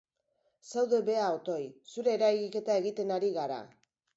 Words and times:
Zaude 0.69 1.01
beha, 1.09 1.27
otoi. 1.35 1.59
Zure 1.91 2.15
eragiketa 2.19 2.79
egiten 2.85 3.17
ari 3.19 3.31
gara. 3.39 3.61